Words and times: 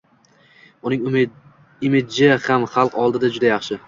Uning 0.91 1.03
imidji 1.89 2.31
ham 2.47 2.65
xalq 2.77 2.97
oldida 3.05 3.31
juda 3.37 3.51
yaxshi. 3.53 3.79